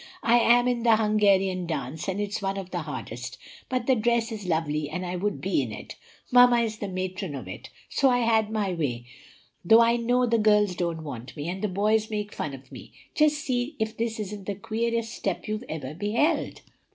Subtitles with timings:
[0.23, 3.37] I am in the Hungarian dance, and it's one of the hardest;
[3.69, 5.95] but the dress is lovely, and I would be in it.
[6.31, 9.05] Mamma is the matron of it; so I had my way,
[9.63, 12.93] though I know the girls don't want me, and the boys make fun of me.
[13.13, 16.61] Just see if this isn't the queerest step you ever beheld!"